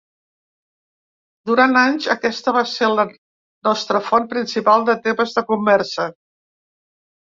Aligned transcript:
Durant 1.49 1.77
anys, 1.83 2.09
aquesta 2.15 2.55
va 2.57 2.65
ser 2.73 2.91
la 2.95 3.07
nostra 3.71 4.05
font 4.11 4.29
principal 4.35 4.91
de 4.93 5.01
temes 5.09 5.41
de 5.41 5.49
conversa. 5.57 6.13